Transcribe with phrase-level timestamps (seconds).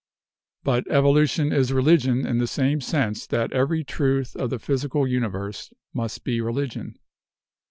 [0.63, 5.71] But evolution is religion in the same sense that every truth of the physical universe
[5.93, 6.97] must be religion.